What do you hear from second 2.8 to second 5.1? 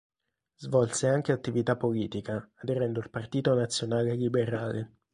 al Partito Nazionale Liberale.